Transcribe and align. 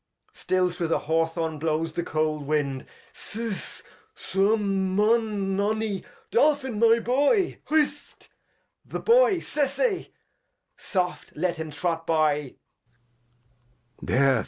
—Still 0.33 0.71
through 0.71 0.87
the 0.87 0.97
Haw 1.01 1.27
Thorn 1.27 1.59
blows 1.59 1.93
the 1.93 2.01
cold 2.01 2.47
Wind. 2.47 2.87
Sess, 3.13 3.83
Suum, 4.15 4.95
Mun, 4.95 5.55
Nonny, 5.55 6.03
Dolphin, 6.31 6.79
my 6.79 6.97
Boy!— 6.97 7.59
Hist, 7.69 8.27
the 8.83 8.97
Boy 8.99 9.33
the 9.35 9.37
Boy! 9.37 9.39
Sesey! 9.41 10.09
Soft, 10.75 11.33
let 11.35 11.57
him 11.57 11.69
trot 11.69 12.07
by. 12.07 12.55